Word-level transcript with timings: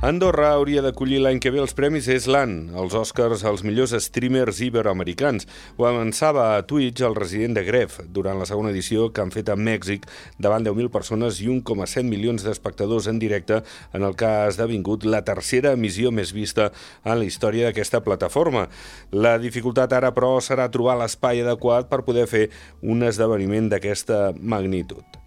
Andorra 0.00 0.54
hauria 0.56 0.80
d'acollir 0.80 1.18
l'any 1.20 1.42
que 1.44 1.50
ve 1.52 1.58
els 1.60 1.74
premis 1.76 2.06
Eslan, 2.08 2.70
els 2.80 2.94
Oscars 2.96 3.42
als 3.44 3.60
millors 3.68 3.92
streamers 4.00 4.62
iberoamericans. 4.64 5.44
Ho 5.76 5.84
avançava 5.84 6.46
a 6.54 6.62
Twitch 6.64 7.04
el 7.04 7.18
resident 7.18 7.58
de 7.58 7.66
Gref 7.66 7.98
durant 8.08 8.40
la 8.40 8.48
segona 8.48 8.72
edició 8.72 9.10
que 9.12 9.20
han 9.20 9.34
fet 9.34 9.52
a 9.52 9.58
Mèxic 9.60 10.08
davant 10.40 10.64
10.000 10.64 10.88
persones 10.88 11.42
i 11.44 11.50
1,7 11.52 12.08
milions 12.08 12.48
d'espectadors 12.48 13.12
en 13.12 13.20
directe 13.20 13.60
en 13.92 14.08
el 14.08 14.16
que 14.16 14.24
ha 14.24 14.48
esdevingut 14.48 15.04
la 15.04 15.20
tercera 15.20 15.76
emissió 15.76 16.08
més 16.08 16.32
vista 16.32 16.72
en 17.04 17.18
la 17.20 17.28
història 17.28 17.68
d'aquesta 17.68 18.00
plataforma. 18.00 18.70
La 19.12 19.36
dificultat 19.36 19.92
ara, 19.92 20.16
però, 20.16 20.38
serà 20.40 20.72
trobar 20.72 20.96
l'espai 20.96 21.44
adequat 21.44 21.92
per 21.92 22.06
poder 22.08 22.24
fer 22.24 22.46
un 22.80 23.04
esdeveniment 23.04 23.68
d'aquesta 23.68 24.30
magnitud. 24.40 25.19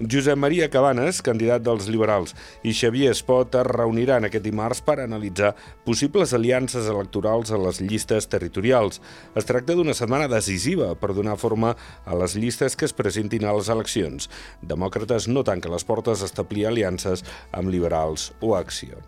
Josep 0.00 0.38
Maria 0.38 0.70
Cabanes, 0.72 1.18
candidat 1.20 1.60
dels 1.60 1.84
liberals, 1.92 2.32
i 2.64 2.72
Xavier 2.72 3.10
Espot 3.12 3.52
es 3.60 3.66
reuniran 3.68 4.24
aquest 4.24 4.46
dimarts 4.46 4.80
per 4.80 4.96
analitzar 5.02 5.50
possibles 5.84 6.32
aliances 6.32 6.88
electorals 6.88 7.52
a 7.52 7.60
les 7.60 7.82
llistes 7.84 8.30
territorials. 8.32 9.02
Es 9.36 9.44
tracta 9.44 9.76
d'una 9.76 9.92
setmana 9.92 10.30
decisiva 10.32 10.94
per 10.96 11.12
donar 11.12 11.36
forma 11.36 11.74
a 12.06 12.16
les 12.16 12.38
llistes 12.40 12.80
que 12.80 12.88
es 12.88 12.96
presentin 12.96 13.44
a 13.44 13.52
les 13.52 13.68
eleccions. 13.68 14.32
Demòcrates 14.64 15.28
no 15.28 15.44
tanca 15.44 15.68
les 15.68 15.84
portes 15.84 16.24
a 16.24 16.32
establir 16.32 16.70
aliances 16.70 17.26
amb 17.52 17.68
liberals 17.68 18.30
o 18.40 18.56
acció. 18.56 19.04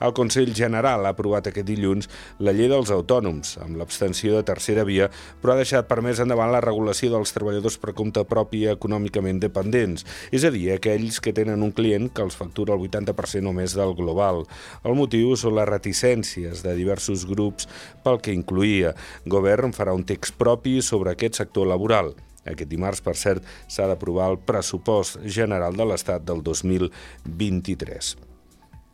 El 0.00 0.14
Consell 0.16 0.54
General 0.56 1.04
ha 1.04 1.12
aprovat 1.12 1.50
aquest 1.50 1.66
dilluns 1.68 2.08
la 2.40 2.54
llei 2.56 2.70
dels 2.72 2.88
autònoms, 2.94 3.58
amb 3.60 3.76
l'abstenció 3.76 4.38
de 4.38 4.44
tercera 4.48 4.86
via, 4.88 5.10
però 5.42 5.52
ha 5.52 5.60
deixat 5.60 5.90
per 5.90 6.00
més 6.04 6.22
endavant 6.24 6.52
la 6.54 6.62
regulació 6.64 7.10
dels 7.12 7.34
treballadors 7.36 7.76
per 7.82 7.92
compte 7.98 8.24
propi 8.28 8.62
econòmicament 8.72 9.42
dependents, 9.42 10.06
és 10.32 10.46
a 10.48 10.52
dir, 10.54 10.70
aquells 10.72 11.20
que 11.20 11.34
tenen 11.36 11.66
un 11.66 11.74
client 11.76 12.08
que 12.14 12.24
els 12.24 12.38
factura 12.38 12.72
el 12.78 12.86
80% 12.88 13.52
o 13.52 13.54
més 13.56 13.76
del 13.76 13.92
global. 13.98 14.46
El 14.88 14.96
motiu 14.96 15.36
són 15.36 15.58
les 15.58 15.68
reticències 15.68 16.64
de 16.64 16.74
diversos 16.78 17.26
grups 17.28 17.68
pel 18.04 18.22
que 18.24 18.32
incluïa. 18.32 18.94
Govern 19.28 19.76
farà 19.76 19.92
un 19.92 20.06
text 20.08 20.40
propi 20.40 20.78
sobre 20.80 21.12
aquest 21.12 21.42
sector 21.42 21.68
laboral. 21.68 22.14
Aquest 22.48 22.70
dimarts, 22.72 23.04
per 23.04 23.18
cert, 23.20 23.44
s'ha 23.68 23.90
d'aprovar 23.90 24.32
el 24.32 24.40
pressupost 24.48 25.20
general 25.28 25.76
de 25.76 25.90
l'Estat 25.92 26.24
del 26.24 26.40
2023. 26.46 28.29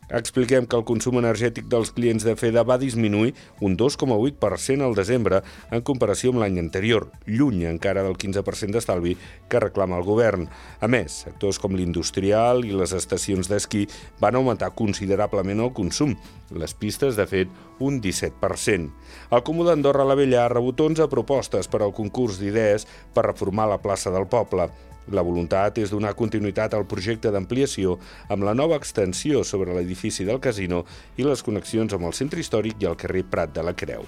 Expliquem 0.07 0.63
que 0.63 0.77
el 0.79 0.85
consum 0.87 1.17
energètic 1.19 1.65
dels 1.67 1.89
clients 1.91 2.23
de 2.23 2.37
FEDA 2.39 2.61
va 2.63 2.77
disminuir 2.79 3.33
un 3.59 3.75
2,8% 3.75 4.85
al 4.85 4.95
desembre 4.95 5.41
en 5.67 5.83
comparació 5.83 6.31
amb 6.31 6.39
l'any 6.43 6.61
anterior, 6.61 7.09
lluny 7.27 7.65
encara 7.67 8.05
del 8.05 8.15
15% 8.15 8.71
d'estalvi 8.71 9.17
que 9.51 9.59
reclama 9.59 9.99
el 9.99 10.07
govern. 10.07 10.47
A 10.79 10.87
més, 10.87 11.25
sectors 11.27 11.59
com 11.59 11.75
l'industrial 11.75 12.63
i 12.63 12.71
les 12.71 12.95
estacions 12.95 13.51
d'esquí 13.51 13.83
van 14.23 14.39
augmentar 14.39 14.71
considerablement 14.79 15.65
el 15.65 15.75
consum, 15.75 16.15
les 16.55 16.71
pistes, 16.71 17.19
de 17.19 17.27
fet, 17.27 17.51
un 17.83 17.99
17%. 17.99 18.91
El 19.35 19.43
Comú 19.43 19.67
d'Andorra 19.67 20.07
la 20.07 20.15
Vella 20.15 20.45
ha 20.45 20.51
rebut 20.53 20.79
11 20.87 21.11
propostes 21.11 21.67
per 21.67 21.83
al 21.83 21.91
concurs 21.91 22.39
d'idees 22.39 22.87
per 23.13 23.27
reformar 23.27 23.67
la 23.67 23.83
plaça 23.83 24.13
del 24.13 24.31
poble. 24.31 24.71
La 25.11 25.23
voluntat 25.23 25.77
és 25.79 25.91
donar 25.93 26.15
continuïtat 26.19 26.75
al 26.75 26.87
projecte 26.89 27.31
d'ampliació 27.31 27.97
amb 28.27 28.43
la 28.43 28.55
nova 28.57 28.79
extensió 28.81 29.43
sobre 29.47 29.75
l'edifici 29.75 30.27
del 30.27 30.41
casino 30.43 30.83
i 31.17 31.27
les 31.27 31.43
connexions 31.43 31.93
amb 31.95 32.09
el 32.09 32.15
centre 32.17 32.43
històric 32.43 32.81
i 32.81 32.89
el 32.91 32.99
carrer 32.99 33.23
Prat 33.31 33.53
de 33.55 33.63
la 33.63 33.75
Creu. 33.77 34.07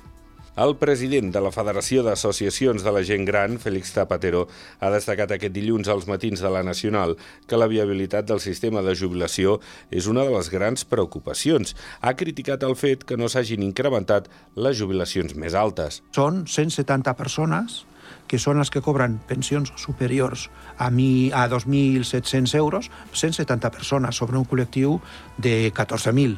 El 0.60 0.74
president 0.76 1.30
de 1.32 1.40
la 1.40 1.54
Federació 1.56 2.02
d'Associacions 2.04 2.84
de 2.84 2.92
la 2.92 3.04
Gent 3.08 3.24
Gran, 3.24 3.54
Félix 3.64 3.94
Zapatero, 3.96 4.42
ha 4.84 4.90
destacat 4.92 5.32
aquest 5.32 5.54
dilluns 5.56 5.88
als 5.88 6.04
matins 6.10 6.42
de 6.44 6.52
la 6.52 6.66
Nacional 6.68 7.16
que 7.48 7.60
la 7.60 7.70
viabilitat 7.72 8.28
del 8.28 8.42
sistema 8.44 8.84
de 8.84 8.96
jubilació 9.00 9.60
és 9.90 10.10
una 10.12 10.26
de 10.28 10.34
les 10.36 10.50
grans 10.52 10.84
preocupacions. 10.84 11.78
Ha 12.02 12.12
criticat 12.20 12.66
el 12.68 12.76
fet 12.76 13.06
que 13.08 13.16
no 13.16 13.30
s'hagin 13.32 13.64
incrementat 13.64 14.28
les 14.60 14.76
jubilacions 14.82 15.38
més 15.40 15.56
altes. 15.56 16.02
Són 16.18 16.44
170 16.44 17.16
persones 17.16 17.86
que 18.30 18.38
són 18.38 18.62
els 18.62 18.70
que 18.70 18.84
cobren 18.86 19.18
pensions 19.28 19.74
superiors 19.82 20.48
a, 20.78 20.92
mi, 20.94 21.32
a 21.34 21.48
2.700 21.50 22.54
euros, 22.60 22.92
170 23.12 23.72
persones 23.74 24.16
sobre 24.22 24.38
un 24.38 24.46
col·lectiu 24.46 25.00
de 25.42 25.74
14.000, 25.74 26.38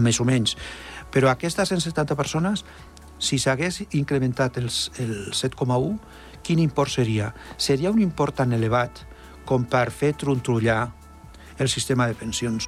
més 0.00 0.20
o 0.20 0.26
menys. 0.26 0.56
Però 1.12 1.28
aquestes 1.30 1.68
170 1.74 2.16
persones, 2.16 2.64
si 3.20 3.38
s'hagués 3.38 3.82
incrementat 3.96 4.56
els, 4.62 4.86
el 5.02 5.32
7,1, 5.36 5.98
quin 6.46 6.62
import 6.62 6.92
seria? 6.92 7.32
Seria 7.58 7.92
un 7.92 8.00
import 8.00 8.40
tan 8.40 8.56
elevat 8.56 9.04
com 9.46 9.68
per 9.68 9.90
fer 9.92 10.14
trontrollar 10.18 10.86
el 11.58 11.68
sistema 11.68 12.08
de 12.08 12.16
pensions. 12.16 12.66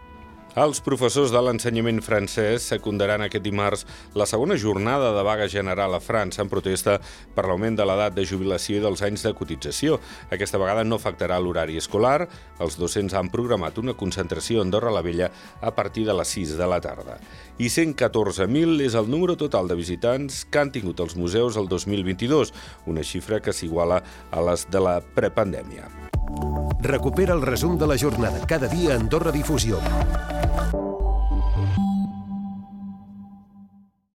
Els 0.59 0.81
professors 0.83 1.31
de 1.31 1.39
l'ensenyament 1.39 2.01
francès 2.03 2.65
secundaran 2.73 3.23
aquest 3.23 3.45
dimarts 3.45 3.85
la 4.19 4.25
segona 4.27 4.57
jornada 4.59 5.13
de 5.15 5.23
vaga 5.23 5.47
general 5.47 5.93
a 5.95 6.01
França 6.03 6.41
en 6.43 6.49
protesta 6.51 6.97
per 7.37 7.45
l'augment 7.47 7.77
de 7.79 7.85
l'edat 7.87 8.17
de 8.17 8.25
jubilació 8.27 8.81
i 8.81 8.83
dels 8.83 9.05
anys 9.07 9.23
de 9.23 9.31
cotització. 9.39 10.01
Aquesta 10.35 10.59
vegada 10.59 10.83
no 10.83 10.97
afectarà 10.99 11.37
l'horari 11.39 11.79
escolar. 11.79 12.27
Els 12.59 12.75
docents 12.81 13.15
han 13.15 13.31
programat 13.31 13.79
una 13.79 13.95
concentració 13.95 14.59
a 14.59 14.65
Andorra 14.67 14.91
la 14.91 15.05
Vella 15.07 15.29
a 15.63 15.71
partir 15.77 16.09
de 16.09 16.17
les 16.19 16.35
6 16.35 16.57
de 16.59 16.67
la 16.67 16.81
tarda. 16.83 17.21
I 17.63 17.71
114.000 17.71 18.83
és 18.89 18.97
el 18.99 19.07
número 19.07 19.37
total 19.39 19.71
de 19.71 19.79
visitants 19.79 20.43
que 20.51 20.59
han 20.59 20.75
tingut 20.75 20.99
els 21.05 21.15
museus 21.15 21.61
el 21.61 21.71
2022, 21.71 22.51
una 22.91 23.07
xifra 23.07 23.39
que 23.39 23.55
s'iguala 23.55 24.03
a 24.33 24.43
les 24.51 24.67
de 24.67 24.83
la 24.83 24.99
prepandèmia. 25.15 25.87
Recupera 26.83 27.35
el 27.35 27.47
resum 27.47 27.79
de 27.79 27.87
la 27.87 27.99
jornada 27.99 28.43
cada 28.47 28.67
dia 28.67 28.97
a 28.97 28.99
Andorra 28.99 29.31
Difusió. 29.31 29.79